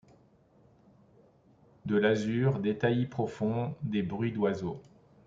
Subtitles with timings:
[1.85, 4.81] De l’azur, des taillis profonds, des bruits d’oiseaux